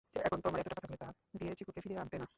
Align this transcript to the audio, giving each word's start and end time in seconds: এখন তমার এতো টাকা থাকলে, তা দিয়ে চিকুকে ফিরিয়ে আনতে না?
এখন 0.15 0.39
তমার 0.41 0.59
এতো 0.59 0.69
টাকা 0.69 0.81
থাকলে, 0.83 0.97
তা 0.97 1.07
দিয়ে 1.33 1.53
চিকুকে 1.55 1.81
ফিরিয়ে 1.81 2.01
আনতে 2.01 2.15
না? 2.17 2.27